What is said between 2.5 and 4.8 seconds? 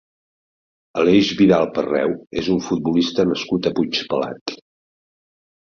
un futbolista nascut a Puigpelat.